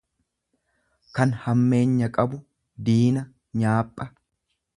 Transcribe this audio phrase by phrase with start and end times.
[1.17, 2.41] kan hammeenya qabu,
[2.89, 3.27] diina,
[3.61, 4.11] nyaapha.